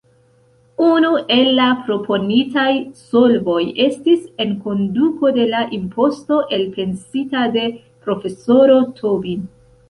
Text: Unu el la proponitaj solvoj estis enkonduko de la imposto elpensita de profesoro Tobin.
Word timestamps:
Unu 0.83 1.09
el 1.33 1.49
la 1.57 1.65
proponitaj 1.89 2.69
solvoj 3.01 3.57
estis 3.85 4.23
enkonduko 4.47 5.31
de 5.37 5.45
la 5.53 5.61
imposto 5.79 6.41
elpensita 6.59 7.45
de 7.59 7.69
profesoro 8.09 8.81
Tobin. 9.03 9.47